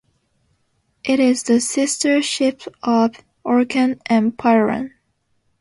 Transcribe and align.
It 1.03 1.19
is 1.19 1.43
the 1.43 1.59
sister 1.61 2.23
ship 2.23 2.63
of 2.81 3.17
"Orkan" 3.45 3.99
and 4.07 4.35
"Piorun". 4.35 4.93